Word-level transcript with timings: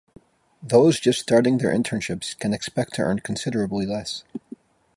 Those 0.63 0.99
just 0.99 1.19
starting 1.19 1.59
their 1.59 1.71
internships 1.71 2.35
can 2.35 2.55
expect 2.55 2.95
to 2.95 3.03
earn 3.03 3.19
considerably 3.19 3.85
less. 3.85 4.23